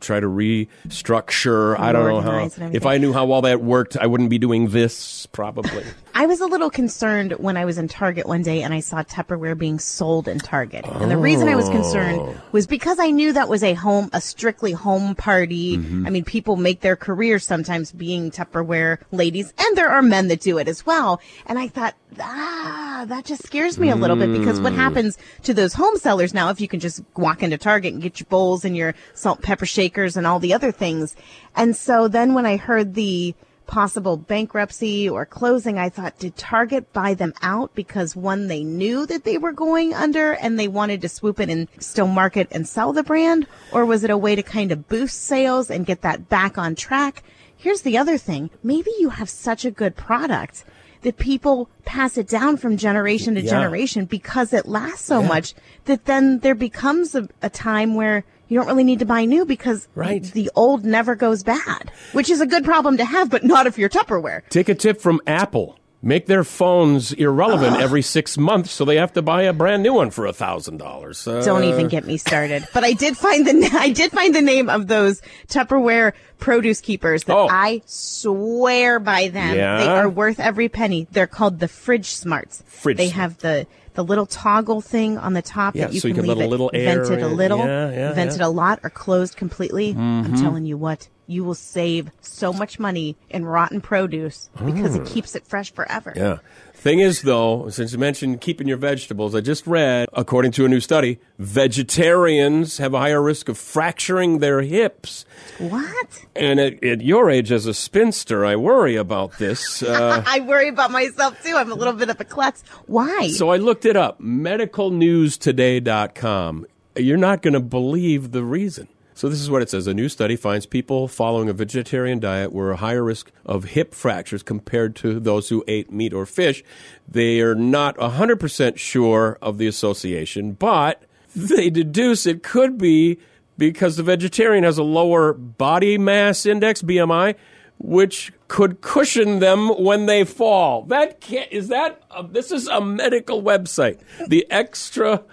try 0.01 0.19
to 0.19 0.27
restructure. 0.27 1.79
I 1.79 1.91
don't 1.91 2.07
know 2.07 2.21
how. 2.21 2.67
If. 2.71 2.85
I 2.85 2.99
knew 2.99 3.11
how 3.11 3.25
well 3.25 3.41
that 3.41 3.63
worked, 3.63 3.97
I 3.97 4.05
wouldn't 4.05 4.29
be 4.29 4.37
doing 4.37 4.69
this 4.69 5.25
probably. 5.25 5.83
I 6.13 6.25
was 6.25 6.41
a 6.41 6.45
little 6.45 6.69
concerned 6.69 7.31
when 7.33 7.57
I 7.57 7.65
was 7.65 7.77
in 7.77 7.87
Target 7.87 8.27
one 8.27 8.43
day 8.43 8.61
and 8.61 8.73
I 8.73 8.81
saw 8.81 9.01
Tupperware 9.01 9.57
being 9.57 9.79
sold 9.79 10.27
in 10.27 10.39
Target. 10.39 10.85
And 10.85 11.09
the 11.09 11.17
reason 11.17 11.47
I 11.47 11.55
was 11.55 11.69
concerned 11.69 12.19
oh. 12.19 12.35
was 12.51 12.67
because 12.67 12.99
I 12.99 13.11
knew 13.11 13.31
that 13.33 13.47
was 13.47 13.63
a 13.63 13.73
home, 13.73 14.09
a 14.13 14.19
strictly 14.19 14.73
home 14.73 15.15
party. 15.15 15.77
Mm-hmm. 15.77 16.05
I 16.05 16.09
mean, 16.09 16.25
people 16.25 16.57
make 16.57 16.81
their 16.81 16.95
careers 16.95 17.45
sometimes 17.45 17.91
being 17.91 18.29
Tupperware 18.29 18.97
ladies, 19.11 19.53
and 19.57 19.77
there 19.77 19.89
are 19.89 20.01
men 20.01 20.27
that 20.27 20.41
do 20.41 20.57
it 20.57 20.67
as 20.67 20.85
well. 20.85 21.21
And 21.45 21.57
I 21.57 21.69
thought, 21.69 21.95
ah, 22.19 23.05
that 23.07 23.25
just 23.25 23.43
scares 23.45 23.79
me 23.79 23.89
a 23.89 23.95
little 23.95 24.17
bit 24.17 24.31
because 24.37 24.59
what 24.59 24.73
mm. 24.73 24.77
happens 24.77 25.17
to 25.43 25.53
those 25.53 25.73
home 25.73 25.97
sellers 25.97 26.33
now 26.33 26.49
if 26.49 26.59
you 26.59 26.67
can 26.67 26.79
just 26.79 26.90
walk 27.15 27.43
into 27.43 27.57
Target 27.57 27.93
and 27.93 28.01
get 28.01 28.19
your 28.19 28.27
bowls 28.29 28.65
and 28.65 28.75
your 28.75 28.93
salt 29.13 29.41
pepper 29.41 29.65
shakers 29.65 30.17
and 30.17 30.27
all 30.27 30.39
the 30.39 30.53
other 30.53 30.71
things. 30.71 31.15
And 31.55 31.75
so 31.75 32.07
then 32.07 32.33
when 32.33 32.45
I 32.45 32.57
heard 32.57 32.95
the 32.95 33.35
possible 33.67 34.17
bankruptcy 34.17 35.07
or 35.07 35.25
closing, 35.25 35.77
I 35.77 35.87
thought, 35.87 36.19
did 36.19 36.35
Target 36.35 36.91
buy 36.91 37.13
them 37.13 37.33
out 37.41 37.73
because 37.73 38.15
one, 38.15 38.47
they 38.47 38.63
knew 38.63 39.05
that 39.05 39.23
they 39.23 39.37
were 39.37 39.53
going 39.53 39.93
under 39.93 40.33
and 40.33 40.59
they 40.59 40.67
wanted 40.67 41.01
to 41.01 41.09
swoop 41.09 41.39
in 41.39 41.49
and 41.49 41.67
still 41.79 42.07
market 42.07 42.49
and 42.51 42.67
sell 42.67 42.91
the 42.91 43.03
brand? 43.03 43.47
Or 43.71 43.85
was 43.85 44.03
it 44.03 44.09
a 44.09 44.17
way 44.17 44.35
to 44.35 44.43
kind 44.43 44.71
of 44.71 44.89
boost 44.89 45.23
sales 45.23 45.71
and 45.71 45.85
get 45.85 46.01
that 46.01 46.27
back 46.27 46.57
on 46.57 46.75
track? 46.75 47.23
Here's 47.55 47.83
the 47.83 47.97
other 47.97 48.17
thing. 48.17 48.49
Maybe 48.61 48.91
you 48.99 49.09
have 49.09 49.29
such 49.29 49.63
a 49.63 49.71
good 49.71 49.95
product 49.95 50.65
that 51.01 51.17
people 51.17 51.69
pass 51.85 52.17
it 52.17 52.27
down 52.27 52.57
from 52.57 52.77
generation 52.77 53.35
to 53.35 53.41
Yeah. 53.41 53.49
generation 53.49 54.05
because 54.05 54.53
it 54.53 54.67
lasts 54.67 55.05
so 55.05 55.21
much 55.23 55.53
that 55.85 56.05
then 56.05 56.39
there 56.39 56.55
becomes 56.55 57.15
a, 57.15 57.27
a 57.41 57.49
time 57.49 57.95
where 57.95 58.23
you 58.47 58.57
don't 58.57 58.67
really 58.67 58.83
need 58.83 58.99
to 58.99 59.05
buy 59.05 59.25
new 59.25 59.45
because 59.45 59.87
Right. 59.95 60.23
the 60.23 60.51
old 60.55 60.83
never 60.85 61.15
goes 61.15 61.41
bad, 61.43 61.91
which 62.11 62.29
is 62.29 62.41
a 62.41 62.45
good 62.45 62.65
problem 62.65 62.97
to 62.97 63.05
have, 63.05 63.29
but 63.29 63.43
not 63.43 63.65
if 63.65 63.77
you're 63.77 63.89
Tupperware. 63.89 64.41
Take 64.49 64.69
a 64.69 64.75
tip 64.75 64.99
from 65.01 65.21
Apple. 65.25 65.77
Make 66.03 66.25
their 66.25 66.43
phones 66.43 67.13
irrelevant 67.13 67.79
every 67.79 68.01
six 68.01 68.35
months, 68.35 68.71
so 68.71 68.85
they 68.85 68.95
have 68.95 69.13
to 69.13 69.21
buy 69.21 69.43
a 69.43 69.53
brand 69.53 69.83
new 69.83 69.93
one 69.93 70.09
for 70.09 70.25
a 70.25 70.33
thousand 70.33 70.77
dollars. 70.77 71.27
Uh, 71.27 71.41
Don't 71.45 71.63
even 71.63 71.89
get 71.89 72.05
me 72.05 72.17
started. 72.17 72.67
But 72.73 72.83
I 72.83 72.93
did 72.93 73.15
find 73.17 73.45
the 73.45 73.69
I 73.79 73.89
did 73.91 74.11
find 74.11 74.33
the 74.33 74.41
name 74.41 74.67
of 74.69 74.87
those 74.87 75.21
Tupperware 75.47 76.13
produce 76.39 76.81
keepers 76.81 77.25
that 77.25 77.35
Oh. 77.37 77.47
I 77.49 77.81
swear 77.85 78.99
by 78.99 79.27
them. 79.29 79.55
Yeah? 79.55 79.77
They 79.77 79.87
are 79.87 80.09
worth 80.09 80.39
every 80.39 80.69
penny. 80.69 81.07
They're 81.11 81.27
called 81.27 81.59
the 81.59 81.67
Fridge 81.67 82.07
Smarts. 82.09 82.63
Fridge 82.65 82.97
They 82.97 83.09
Smart. 83.09 83.21
have 83.21 83.37
the 83.39 83.67
the 83.93 84.03
little 84.03 84.25
toggle 84.25 84.79
thing 84.79 85.17
on 85.17 85.33
the 85.33 85.41
top 85.41 85.75
Yeah, 85.75 85.87
that 85.87 85.93
you 85.93 85.99
so 85.99 86.07
you 86.07 86.13
can 86.13 86.23
can 86.23 86.29
let 86.29 86.37
leave 86.37 86.43
a 86.45 86.47
it 86.47 86.49
little 86.49 86.71
air 86.73 87.03
vented 87.03 87.21
a 87.21 87.27
little, 87.27 87.57
Yeah, 87.59 87.91
yeah, 87.91 88.13
vented 88.13 88.39
yeah. 88.39 88.43
Mm-hmm. 88.43 88.43
a 88.43 88.49
lot, 88.49 88.79
or 88.83 88.89
closed 88.89 89.35
completely. 89.35 89.91
I'm 89.97 90.35
telling 90.37 90.63
you 90.65 90.77
what, 90.77 91.09
you 91.31 91.43
will 91.43 91.55
save 91.55 92.09
so 92.21 92.51
much 92.51 92.79
money 92.79 93.15
in 93.29 93.45
rotten 93.45 93.79
produce 93.81 94.49
because 94.65 94.95
it 94.95 95.05
keeps 95.05 95.35
it 95.35 95.45
fresh 95.47 95.71
forever. 95.73 96.11
Mm. 96.11 96.17
Yeah. 96.17 96.37
Thing 96.73 96.99
is, 96.99 97.21
though, 97.21 97.69
since 97.69 97.93
you 97.93 97.99
mentioned 97.99 98.41
keeping 98.41 98.67
your 98.67 98.77
vegetables, 98.77 99.35
I 99.35 99.41
just 99.41 99.67
read, 99.67 100.09
according 100.13 100.51
to 100.53 100.65
a 100.65 100.67
new 100.67 100.79
study, 100.79 101.19
vegetarians 101.37 102.79
have 102.79 102.95
a 102.95 102.99
higher 102.99 103.21
risk 103.21 103.49
of 103.49 103.59
fracturing 103.59 104.39
their 104.39 104.61
hips. 104.61 105.25
What? 105.59 106.25
And 106.35 106.59
at, 106.59 106.83
at 106.83 107.01
your 107.01 107.29
age 107.29 107.51
as 107.51 107.67
a 107.67 107.75
spinster, 107.75 108.43
I 108.43 108.55
worry 108.55 108.95
about 108.95 109.37
this. 109.37 109.83
Uh, 109.91 110.23
I 110.25 110.39
worry 110.39 110.69
about 110.69 110.89
myself 110.89 111.43
too. 111.43 111.53
I'm 111.55 111.71
a 111.71 111.75
little 111.75 111.93
bit 111.93 112.09
of 112.09 112.19
a 112.19 112.23
klutz. 112.23 112.63
Why? 112.87 113.27
so 113.27 113.49
I 113.49 113.57
looked 113.57 113.85
it 113.85 113.97
up 113.97 114.21
medicalnewstoday.com. 114.21 116.65
You're 116.95 117.17
not 117.17 117.41
going 117.41 117.53
to 117.53 117.59
believe 117.59 118.31
the 118.31 118.43
reason. 118.43 118.87
So 119.21 119.29
this 119.29 119.39
is 119.39 119.51
what 119.51 119.61
it 119.61 119.69
says. 119.69 119.85
A 119.85 119.93
new 119.93 120.09
study 120.09 120.35
finds 120.35 120.65
people 120.65 121.07
following 121.07 121.47
a 121.47 121.53
vegetarian 121.53 122.19
diet 122.19 122.51
were 122.51 122.71
a 122.71 122.77
higher 122.77 123.03
risk 123.03 123.31
of 123.45 123.65
hip 123.65 123.93
fractures 123.93 124.41
compared 124.41 124.95
to 124.95 125.19
those 125.19 125.49
who 125.49 125.63
ate 125.67 125.91
meat 125.91 126.11
or 126.11 126.25
fish. 126.25 126.63
They 127.07 127.39
are 127.39 127.53
not 127.53 127.95
100% 127.97 128.77
sure 128.79 129.37
of 129.39 129.59
the 129.59 129.67
association, 129.67 130.53
but 130.53 131.03
they 131.35 131.69
deduce 131.69 132.25
it 132.25 132.41
could 132.41 132.79
be 132.79 133.19
because 133.59 133.95
the 133.95 134.01
vegetarian 134.01 134.63
has 134.63 134.79
a 134.79 134.83
lower 134.83 135.33
body 135.33 135.99
mass 135.99 136.47
index, 136.47 136.81
BMI, 136.81 137.35
which 137.77 138.33
could 138.51 138.81
cushion 138.81 139.39
them 139.39 139.69
when 139.81 140.07
they 140.07 140.25
fall. 140.25 140.81
That 140.83 141.21
can't, 141.21 141.49
is 141.53 141.69
that, 141.69 142.03
uh, 142.11 142.21
this 142.23 142.51
is 142.51 142.67
a 142.67 142.81
medical 142.81 143.41
website. 143.41 143.99
The 144.27 144.45
extra 144.51 145.23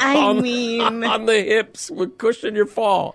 I 0.00 0.16
on, 0.28 0.40
mean- 0.40 0.80
on 1.04 1.26
the 1.26 1.38
hips 1.42 1.90
would 1.90 2.16
cushion 2.16 2.54
your 2.54 2.64
fall. 2.64 3.14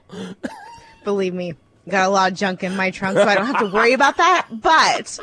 Believe 1.03 1.33
me, 1.33 1.55
got 1.89 2.05
a 2.05 2.09
lot 2.09 2.31
of 2.33 2.37
junk 2.37 2.63
in 2.63 2.75
my 2.75 2.91
trunk, 2.91 3.17
so 3.17 3.23
I 3.23 3.33
don't 3.33 3.47
have 3.47 3.59
to 3.61 3.73
worry 3.73 3.93
about 3.93 4.17
that. 4.17 4.45
But 4.51 5.17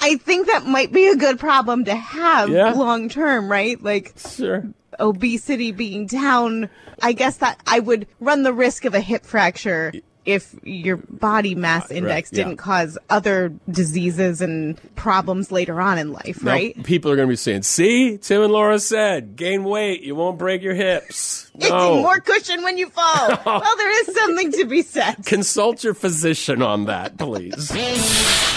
I 0.00 0.16
think 0.16 0.46
that 0.46 0.64
might 0.64 0.90
be 0.90 1.08
a 1.08 1.16
good 1.16 1.38
problem 1.38 1.84
to 1.84 1.94
have 1.94 2.48
Yeah. 2.48 2.72
long 2.72 3.10
term, 3.10 3.50
right? 3.50 3.78
Like 3.82 4.14
Sure. 4.16 4.64
obesity 4.98 5.70
being 5.72 6.06
down. 6.06 6.70
I 7.02 7.12
guess 7.12 7.36
that 7.36 7.60
I 7.66 7.80
would 7.80 8.06
run 8.20 8.42
the 8.42 8.54
risk 8.54 8.86
of 8.86 8.94
a 8.94 9.00
hip 9.00 9.26
fracture 9.26 9.92
if 10.32 10.54
your 10.62 10.96
body 10.96 11.54
mass 11.54 11.90
index 11.90 12.30
yeah. 12.32 12.44
didn't 12.44 12.56
cause 12.58 12.98
other 13.08 13.52
diseases 13.70 14.40
and 14.40 14.78
problems 14.96 15.50
later 15.52 15.80
on 15.80 15.98
in 15.98 16.12
life, 16.12 16.42
Now, 16.42 16.52
right? 16.52 16.82
people 16.84 17.10
are 17.10 17.16
going 17.16 17.28
to 17.28 17.32
be 17.32 17.36
saying, 17.36 17.62
see, 17.62 18.18
Tim 18.18 18.42
and 18.42 18.52
Laura 18.52 18.78
said, 18.78 19.36
gain 19.36 19.64
weight, 19.64 20.02
you 20.02 20.14
won't 20.14 20.38
break 20.38 20.62
your 20.62 20.74
hips. 20.74 21.46
No. 21.60 22.00
More 22.00 22.20
cushion 22.20 22.62
when 22.62 22.78
you 22.78 22.88
fall. 22.88 23.28
well, 23.44 23.76
there 23.76 24.00
is 24.00 24.14
something 24.14 24.50
to 24.52 24.64
be 24.64 24.80
said. 24.80 25.16
Consult 25.26 25.84
your 25.84 25.92
physician 25.92 26.62
on 26.62 26.86
that, 26.86 27.18
please. 27.18 27.70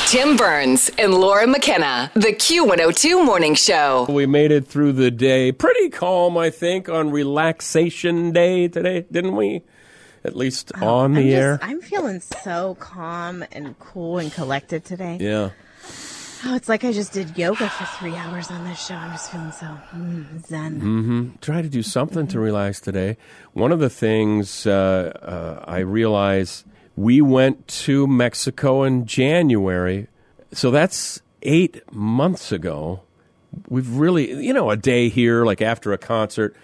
Tim 0.07 0.37
Burns 0.37 0.89
and 0.97 1.13
Laura 1.13 1.45
McKenna, 1.45 2.11
the 2.13 2.27
Q102 2.33 3.25
Morning 3.25 3.55
Show. 3.55 4.05
we 4.07 4.25
made 4.25 4.51
it 4.51 4.67
through 4.67 4.93
the 4.93 5.11
day 5.11 5.51
pretty 5.51 5.89
calm, 5.89 6.37
I 6.37 6.49
think, 6.49 6.87
on 6.87 7.11
relaxation 7.11 8.31
day 8.31 8.69
today, 8.69 9.05
didn't 9.11 9.35
we? 9.35 9.63
At 10.25 10.35
least 10.35 10.71
on 10.81 11.13
the 11.13 11.19
I'm 11.21 11.25
just- 11.27 11.35
air. 11.35 11.59
I'm 11.61 11.81
feeling 11.81 12.19
so 12.43 12.75
calm 12.79 13.43
and 13.51 13.77
cool 13.79 14.17
and 14.19 14.31
collected 14.31 14.85
today. 14.85 15.17
yeah. 15.19 15.49
Oh, 16.45 16.55
it's 16.55 16.67
like 16.67 16.83
I 16.83 16.91
just 16.91 17.13
did 17.13 17.37
yoga 17.37 17.69
for 17.69 17.85
three 17.97 18.15
hours 18.15 18.51
on 18.51 18.65
this 18.65 18.85
show. 18.85 18.95
I'm 18.95 19.11
just 19.11 19.31
feeling 19.31 19.53
so 19.53 19.65
mm, 19.95 20.45
zen. 20.45 20.81
Mm-hmm. 20.81 21.29
Try 21.39 21.61
to 21.61 21.69
do 21.69 21.81
something 21.81 22.27
to 22.27 22.39
relax 22.39 22.81
today. 22.81 23.15
One 23.53 23.71
of 23.71 23.79
the 23.79 23.89
things 23.89 24.67
uh, 24.67 25.13
uh, 25.21 25.63
I 25.65 25.79
realize 25.79 26.65
we 26.97 27.21
went 27.21 27.65
to 27.85 28.07
Mexico 28.07 28.83
in 28.83 29.05
January, 29.05 30.07
so 30.51 30.69
that's 30.69 31.21
eight 31.43 31.81
months 31.93 32.51
ago. 32.51 33.03
We've 33.69 33.89
really, 33.95 34.43
you 34.45 34.53
know, 34.53 34.69
a 34.69 34.75
day 34.75 35.07
here, 35.07 35.45
like 35.45 35.61
after 35.61 35.93
a 35.93 35.97
concert, 35.97 36.57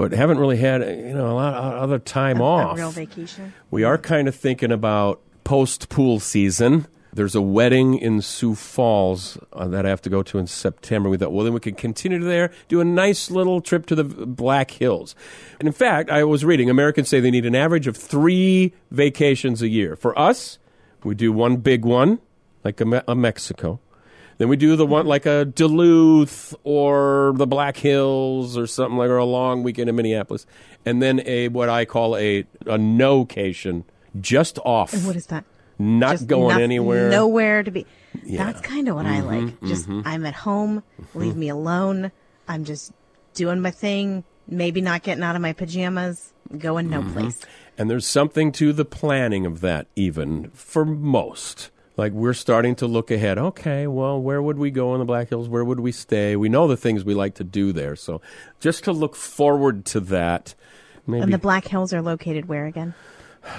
but 0.00 0.12
haven't 0.12 0.38
really 0.38 0.56
had, 0.56 0.80
you 0.80 1.12
know, 1.12 1.30
a 1.30 1.34
lot 1.34 1.52
of 1.52 1.74
other 1.82 1.98
time 1.98 2.40
off. 2.40 2.72
A 2.72 2.76
real 2.76 2.90
vacation. 2.90 3.52
We 3.70 3.84
are 3.84 3.98
kind 3.98 4.28
of 4.28 4.34
thinking 4.34 4.72
about 4.72 5.20
post 5.44 5.90
pool 5.90 6.20
season. 6.20 6.86
There's 7.12 7.34
a 7.34 7.42
wedding 7.42 7.98
in 7.98 8.22
Sioux 8.22 8.54
Falls 8.54 9.36
uh, 9.52 9.68
that 9.68 9.84
I 9.84 9.90
have 9.90 10.00
to 10.02 10.08
go 10.08 10.22
to 10.22 10.38
in 10.38 10.46
September. 10.46 11.10
We 11.10 11.18
thought, 11.18 11.32
well, 11.32 11.44
then 11.44 11.52
we 11.52 11.60
could 11.60 11.76
continue 11.76 12.18
there, 12.18 12.50
do 12.68 12.80
a 12.80 12.84
nice 12.84 13.30
little 13.30 13.60
trip 13.60 13.84
to 13.86 13.94
the 13.94 14.04
Black 14.04 14.70
Hills. 14.70 15.14
And 15.58 15.66
in 15.66 15.74
fact, 15.74 16.08
I 16.08 16.24
was 16.24 16.46
reading 16.46 16.70
Americans 16.70 17.10
say 17.10 17.20
they 17.20 17.30
need 17.30 17.44
an 17.44 17.54
average 17.54 17.86
of 17.86 17.94
three 17.94 18.72
vacations 18.90 19.60
a 19.60 19.68
year. 19.68 19.96
For 19.96 20.18
us, 20.18 20.58
we 21.04 21.14
do 21.14 21.30
one 21.30 21.56
big 21.58 21.84
one, 21.84 22.20
like 22.64 22.80
a, 22.80 22.86
Me- 22.86 23.02
a 23.06 23.14
Mexico. 23.14 23.80
Then 24.40 24.48
we 24.48 24.56
do 24.56 24.74
the 24.74 24.86
one 24.86 25.04
like 25.04 25.26
a 25.26 25.44
Duluth 25.44 26.54
or 26.64 27.34
the 27.36 27.46
Black 27.46 27.76
Hills 27.76 28.56
or 28.56 28.66
something 28.66 28.96
like, 28.96 29.10
or 29.10 29.18
a 29.18 29.24
long 29.26 29.62
weekend 29.62 29.90
in 29.90 29.96
Minneapolis, 29.96 30.46
and 30.86 31.02
then 31.02 31.20
a 31.26 31.48
what 31.48 31.68
I 31.68 31.84
call 31.84 32.16
a 32.16 32.46
a 32.64 32.78
no-cation, 32.78 33.84
just 34.18 34.58
off, 34.64 34.94
What 35.04 35.14
is 35.16 35.26
that? 35.26 35.44
not 35.78 36.12
Just 36.12 36.26
going 36.26 36.58
anywhere. 36.58 37.10
Nowhere 37.10 37.62
to 37.62 37.70
be. 37.70 37.84
Yeah. 38.14 38.20
Mm-hmm, 38.22 38.36
That's 38.36 38.60
kind 38.62 38.88
of 38.88 38.96
what 38.96 39.04
I 39.04 39.20
like. 39.20 39.60
Just 39.62 39.88
I'm 39.90 40.24
at 40.24 40.34
home. 40.34 40.82
Leave 41.14 41.36
me 41.36 41.50
alone. 41.50 42.10
I'm 42.48 42.64
just 42.64 42.92
doing 43.34 43.60
my 43.60 43.70
thing. 43.70 44.24
Maybe 44.48 44.80
not 44.80 45.02
getting 45.02 45.22
out 45.22 45.36
of 45.36 45.42
my 45.42 45.52
pajamas. 45.52 46.32
Going 46.56 46.88
no 46.88 47.02
Mm-hmm. 47.02 47.12
place. 47.12 47.40
And 47.76 47.90
there's 47.90 48.06
something 48.06 48.52
to 48.52 48.72
the 48.72 48.84
planning 48.86 49.44
of 49.44 49.60
that, 49.60 49.86
even 49.96 50.50
for 50.50 50.84
most. 50.86 51.70
Like 52.00 52.12
we're 52.12 52.32
starting 52.32 52.74
to 52.76 52.86
look 52.86 53.10
ahead. 53.10 53.36
Okay, 53.36 53.86
well, 53.86 54.18
where 54.22 54.40
would 54.40 54.56
we 54.56 54.70
go 54.70 54.94
in 54.94 55.00
the 55.00 55.04
Black 55.04 55.28
Hills? 55.28 55.50
Where 55.50 55.62
would 55.62 55.80
we 55.80 55.92
stay? 55.92 56.34
We 56.34 56.48
know 56.48 56.66
the 56.66 56.76
things 56.78 57.04
we 57.04 57.12
like 57.12 57.34
to 57.34 57.44
do 57.44 57.72
there. 57.74 57.94
So 57.94 58.22
just 58.58 58.84
to 58.84 58.92
look 58.92 59.14
forward 59.14 59.84
to 59.86 60.00
that. 60.00 60.54
Maybe 61.06 61.24
And 61.24 61.32
the 61.34 61.36
Black 61.38 61.66
Hills 61.66 61.92
are 61.92 62.00
located 62.00 62.48
where 62.48 62.64
again? 62.64 62.94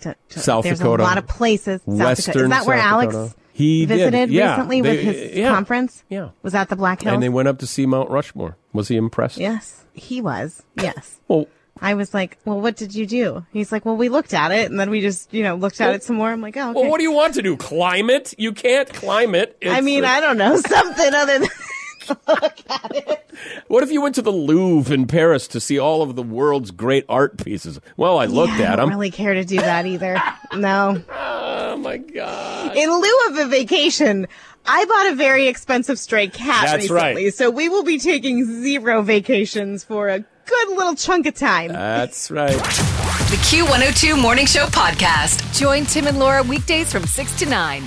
To- 0.00 0.16
to- 0.30 0.38
South 0.40 0.64
there's 0.64 0.78
Dakota. 0.78 1.02
a 1.02 1.04
lot 1.04 1.18
of 1.18 1.26
places. 1.26 1.82
South 1.82 1.84
Dakota. 1.98 2.04
Western 2.06 2.44
Is 2.44 2.48
that 2.48 2.66
where 2.66 2.78
South 2.78 2.86
Alex 2.86 3.12
Dakota. 3.14 3.34
He 3.52 3.84
visited 3.84 4.30
yeah. 4.30 4.52
recently 4.52 4.80
They- 4.80 4.90
with 4.96 5.00
his 5.04 5.16
uh, 5.36 5.40
yeah. 5.40 5.48
conference? 5.50 6.04
Yeah. 6.08 6.30
Was 6.42 6.54
that 6.54 6.70
the 6.70 6.76
Black 6.76 7.02
Hills? 7.02 7.12
and 7.12 7.22
they 7.22 7.28
went 7.28 7.48
up 7.48 7.58
to 7.58 7.66
see 7.66 7.84
Mount 7.84 8.08
Rushmore. 8.08 8.56
Was 8.72 8.88
he 8.88 8.96
impressed? 8.96 9.36
yes, 9.36 9.84
he 9.92 10.22
was. 10.22 10.62
Yes. 10.76 11.20
Well, 11.28 11.48
I 11.80 11.94
was 11.94 12.12
like, 12.12 12.38
well, 12.44 12.60
what 12.60 12.76
did 12.76 12.94
you 12.94 13.06
do? 13.06 13.44
He's 13.52 13.72
like, 13.72 13.84
well, 13.84 13.96
we 13.96 14.08
looked 14.08 14.34
at 14.34 14.52
it 14.52 14.70
and 14.70 14.78
then 14.78 14.90
we 14.90 15.00
just, 15.00 15.32
you 15.32 15.42
know, 15.42 15.54
looked 15.54 15.80
at 15.80 15.94
it 15.94 16.02
some 16.02 16.16
more. 16.16 16.30
I'm 16.30 16.40
like, 16.40 16.56
oh, 16.56 16.70
okay. 16.70 16.80
Well, 16.80 16.90
what 16.90 16.98
do 16.98 17.04
you 17.04 17.12
want 17.12 17.34
to 17.34 17.42
do? 17.42 17.56
Climb 17.56 18.10
it? 18.10 18.34
You 18.38 18.52
can't 18.52 18.92
climb 18.92 19.34
it. 19.34 19.56
I 19.64 19.76
It's 19.78 19.82
mean, 19.84 20.04
a- 20.04 20.08
I 20.08 20.20
don't 20.20 20.36
know, 20.38 20.56
something 20.60 21.14
other 21.14 21.38
than 21.38 21.48
look 22.28 22.58
at 22.68 22.90
it. 22.96 23.30
What 23.68 23.82
if 23.82 23.90
you 23.92 24.02
went 24.02 24.14
to 24.16 24.22
the 24.22 24.32
Louvre 24.32 24.92
in 24.92 25.06
Paris 25.06 25.46
to 25.48 25.60
see 25.60 25.78
all 25.78 26.02
of 26.02 26.16
the 26.16 26.22
world's 26.22 26.70
great 26.70 27.04
art 27.08 27.42
pieces? 27.42 27.80
Well, 27.96 28.18
I 28.18 28.26
looked 28.26 28.58
Yeah, 28.58 28.72
I 28.72 28.76
don't 28.76 28.90
really 28.90 29.10
care 29.10 29.32
to 29.34 29.44
do 29.44 29.56
that 29.56 29.86
either. 29.86 30.20
No. 30.52 31.00
Oh 31.08 31.76
my 31.76 31.98
god! 31.98 32.76
In 32.76 32.90
lieu 32.90 33.18
of 33.28 33.38
a 33.38 33.46
vacation, 33.48 34.26
I 34.66 34.84
bought 34.84 35.12
a 35.12 35.14
very 35.14 35.46
expensive 35.46 35.96
stray 35.96 36.26
cat 36.26 36.64
That's 36.66 36.90
recently, 36.90 37.24
right. 37.26 37.32
so 37.34 37.50
we 37.50 37.68
will 37.68 37.84
be 37.84 38.00
taking 38.00 38.44
zero 38.44 39.00
vacations 39.02 39.84
for 39.84 40.08
a 40.08 40.24
good 40.46 40.68
little 40.76 40.94
chunk 40.94 41.26
of 41.26 41.34
time. 41.34 41.68
That's 41.68 42.30
right. 42.30 42.52
The 42.52 43.36
Q102 43.46 44.20
Morning 44.20 44.46
Show 44.46 44.66
podcast. 44.66 45.56
Join 45.58 45.84
Tim 45.84 46.06
and 46.06 46.18
Laura 46.18 46.42
weekdays 46.42 46.90
from 46.92 47.04
6 47.04 47.38
to 47.40 47.46
9 47.46 47.86